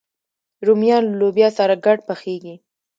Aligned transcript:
رومیان 0.65 1.03
له 1.07 1.15
لوبیا 1.19 1.49
سره 1.57 1.73
ګډ 1.85 1.97
پخېږي 2.07 2.55